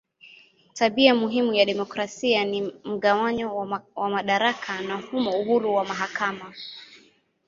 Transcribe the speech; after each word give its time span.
Tabia 0.73 1.15
muhimu 1.15 1.53
ya 1.53 1.65
demokrasia 1.65 2.45
ni 2.45 2.61
mgawanyo 2.85 3.55
wa 3.95 4.09
madaraka 4.09 4.81
na 4.81 4.95
humo 4.97 5.31
uhuru 5.41 5.73
wa 5.73 5.85
mahakama. 5.85 6.53